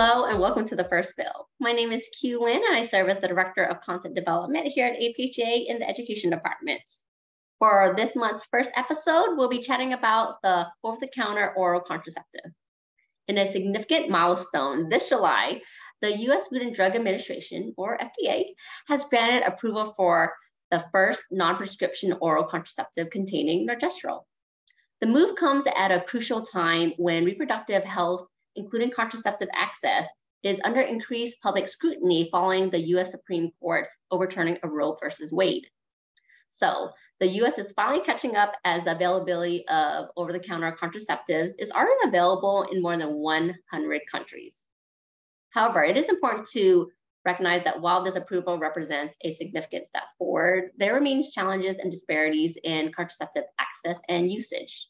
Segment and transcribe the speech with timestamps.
[0.00, 1.48] Hello and welcome to the first bill.
[1.58, 4.86] My name is Q Win and I serve as the Director of Content Development here
[4.86, 6.80] at APHA in the Education Department.
[7.58, 12.48] For this month's first episode, we'll be chatting about the over-the-counter oral contraceptive.
[13.26, 15.62] In a significant milestone, this July,
[16.00, 18.44] the US Food and Drug Administration, or FDA,
[18.86, 20.32] has granted approval for
[20.70, 24.20] the first non-prescription oral contraceptive containing norgestrel.
[25.00, 28.28] The move comes at a crucial time when reproductive health
[28.58, 30.06] including contraceptive access,
[30.42, 35.66] is under increased public scrutiny following the US Supreme Court's overturning of Roe versus Wade.
[36.48, 36.90] So
[37.20, 42.66] the US is finally catching up as the availability of over-the-counter contraceptives is already available
[42.70, 44.68] in more than 100 countries.
[45.50, 46.90] However, it is important to
[47.24, 52.56] recognize that while this approval represents a significant step forward, there remains challenges and disparities
[52.62, 54.88] in contraceptive access and usage.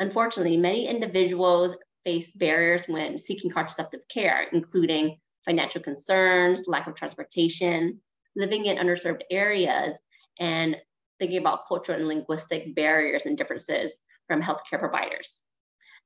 [0.00, 8.00] Unfortunately, many individuals face barriers when seeking contraceptive care, including financial concerns, lack of transportation,
[8.36, 9.96] living in underserved areas,
[10.38, 10.76] and
[11.18, 13.92] thinking about cultural and linguistic barriers and differences
[14.26, 15.42] from healthcare providers.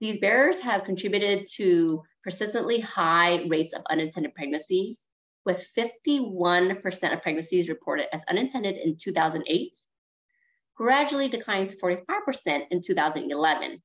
[0.01, 5.05] These barriers have contributed to persistently high rates of unintended pregnancies,
[5.47, 9.79] with 51% of pregnancies reported as unintended in 2008,
[10.75, 13.83] gradually declining to 45% in 2011,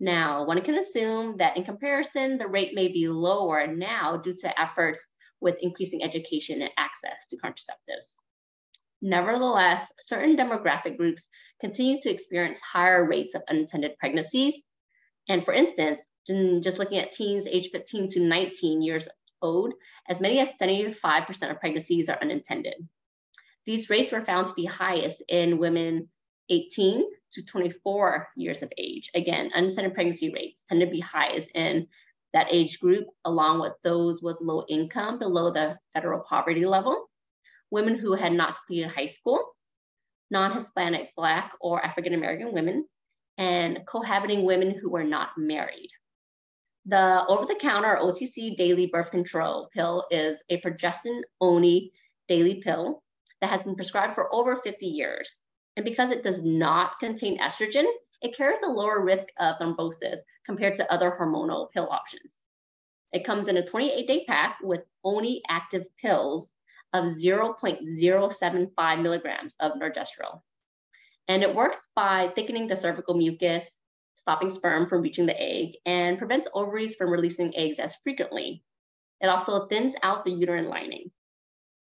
[0.00, 4.60] now, one can assume that in comparison, the rate may be lower now due to
[4.60, 5.06] efforts
[5.40, 8.16] with increasing education and access to contraceptives.
[9.00, 11.28] Nevertheless, certain demographic groups
[11.60, 14.54] continue to experience higher rates of unintended pregnancies.
[15.28, 19.08] And for instance, just looking at teens aged 15 to 19 years
[19.42, 19.74] old,
[20.08, 22.74] as many as 75% of pregnancies are unintended.
[23.66, 26.08] These rates were found to be highest in women
[26.48, 27.04] 18
[27.34, 29.10] to 24 years of age.
[29.14, 31.86] Again, unintended pregnancy rates tend to be highest in
[32.32, 37.08] that age group, along with those with low income below the federal poverty level,
[37.70, 39.54] women who had not completed high school,
[40.30, 42.86] non-Hispanic, Black, or African-American women,
[43.38, 45.90] and cohabiting women who were not married.
[46.86, 51.92] The over-the-counter OTC daily birth control pill is a progestin-only
[52.28, 53.02] daily pill
[53.40, 55.43] that has been prescribed for over 50 years.
[55.76, 57.86] And because it does not contain estrogen,
[58.22, 62.36] it carries a lower risk of thrombosis compared to other hormonal pill options.
[63.12, 66.52] It comes in a 28 day pack with only active pills
[66.92, 70.40] of 0.075 milligrams of norgestrel.
[71.28, 73.78] And it works by thickening the cervical mucus,
[74.14, 78.62] stopping sperm from reaching the egg, and prevents ovaries from releasing eggs as frequently.
[79.20, 81.10] It also thins out the uterine lining.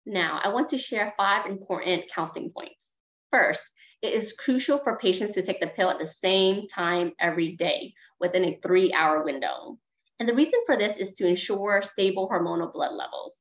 [0.05, 2.97] Now, I want to share five important counseling points.
[3.33, 3.63] First,
[4.03, 7.95] it is crucial for patients to take the pill at the same time every day
[8.19, 9.79] within a three hour window.
[10.19, 13.39] And the reason for this is to ensure stable hormonal blood levels.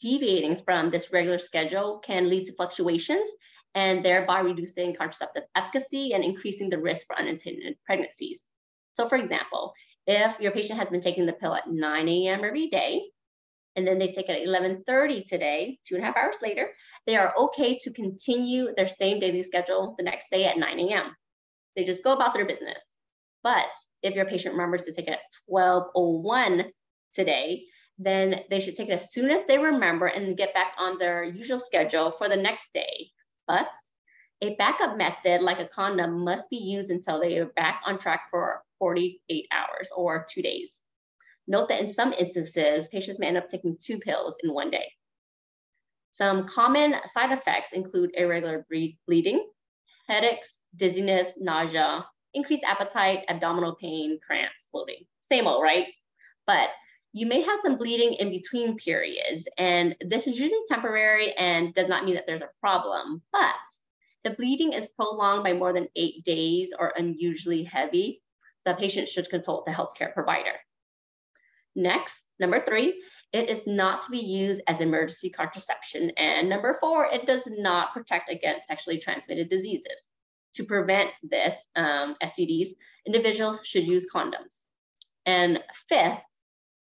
[0.00, 3.28] Deviating from this regular schedule can lead to fluctuations
[3.74, 8.44] and thereby reducing contraceptive efficacy and increasing the risk for unintended pregnancies.
[8.92, 9.74] So, for example,
[10.06, 12.44] if your patient has been taking the pill at 9 a.m.
[12.44, 13.02] every day,
[13.78, 16.70] and then they take it at 11.30 today, two and a half hours later,
[17.06, 21.14] they are okay to continue their same daily schedule the next day at 9 a.m.
[21.76, 22.82] They just go about their business.
[23.44, 23.68] But
[24.02, 26.64] if your patient remembers to take it at 12.01
[27.14, 27.66] today,
[28.00, 31.22] then they should take it as soon as they remember and get back on their
[31.22, 33.10] usual schedule for the next day.
[33.46, 33.68] But
[34.42, 38.22] a backup method like a condom must be used until they are back on track
[38.28, 40.82] for 48 hours or two days.
[41.48, 44.92] Note that in some instances, patients may end up taking two pills in one day.
[46.10, 48.66] Some common side effects include irregular
[49.06, 49.48] bleeding,
[50.08, 52.04] headaches, dizziness, nausea,
[52.34, 55.04] increased appetite, abdominal pain, cramps, bloating.
[55.22, 55.86] Same old, right?
[56.46, 56.68] But
[57.14, 61.88] you may have some bleeding in between periods, and this is usually temporary and does
[61.88, 63.22] not mean that there's a problem.
[63.32, 63.54] But
[64.24, 68.20] the bleeding is prolonged by more than eight days or unusually heavy,
[68.66, 70.52] the patient should consult the healthcare provider.
[71.78, 73.00] Next, number three,
[73.32, 76.10] it is not to be used as emergency contraception.
[76.16, 80.08] And number four, it does not protect against sexually transmitted diseases.
[80.54, 82.70] To prevent this, um, STDs,
[83.06, 84.64] individuals should use condoms.
[85.24, 86.20] And fifth,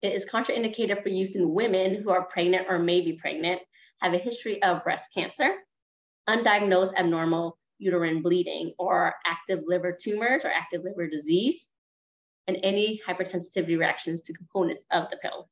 [0.02, 3.62] it is contraindicated for use in women who are pregnant or may be pregnant,
[4.02, 5.54] have a history of breast cancer,
[6.28, 11.71] undiagnosed abnormal uterine bleeding, or active liver tumors or active liver disease,
[12.48, 15.48] and any hypersensitivity reactions to components of the pill.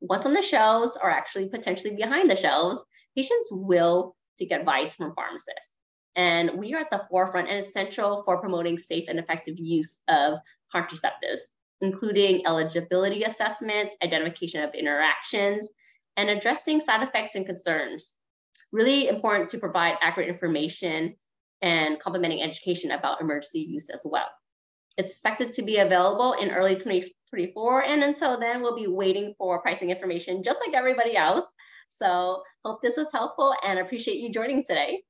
[0.00, 2.82] What's on the shelves or actually potentially behind the shelves,
[3.16, 5.74] patients will seek advice from pharmacists.
[6.16, 10.38] And we are at the forefront and essential for promoting safe and effective use of
[10.74, 11.54] contraceptives.
[11.82, 15.68] including eligibility assessments, identification of interactions,
[16.16, 18.18] and addressing side effects and concerns.
[18.72, 21.16] Really important to provide accurate information
[21.60, 24.28] and complementing education about emergency use as well.
[24.98, 29.90] Expected to be available in early 2024, and until then, we'll be waiting for pricing
[29.90, 31.46] information just like everybody else.
[31.90, 35.02] So hope this was helpful and appreciate you joining today.